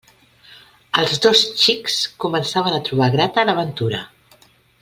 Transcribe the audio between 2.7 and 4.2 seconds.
a trobar grata l'aventura.